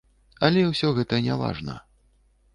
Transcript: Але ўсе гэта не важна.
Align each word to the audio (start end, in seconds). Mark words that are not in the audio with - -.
Але 0.47 0.63
ўсе 0.69 0.87
гэта 1.01 1.21
не 1.27 1.39
важна. 1.43 1.79